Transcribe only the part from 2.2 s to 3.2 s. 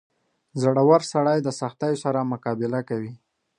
مقابله کوي.